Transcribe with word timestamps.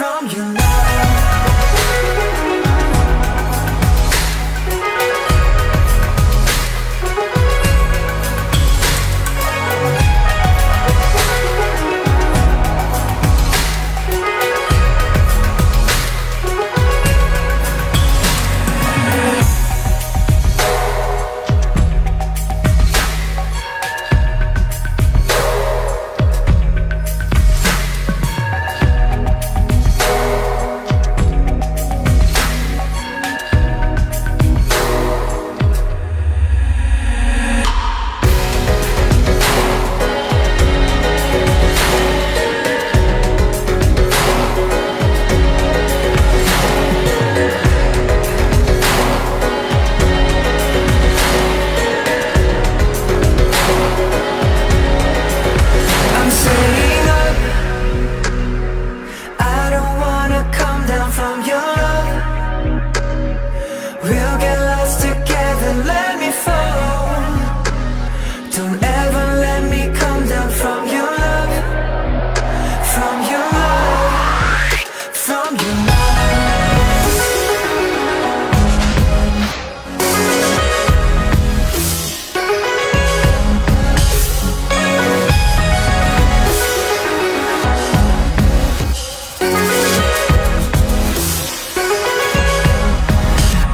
from 0.00 0.28
your 0.30 0.54
love. 0.54 0.79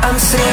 I'm 0.09 0.21
saying 0.21 0.46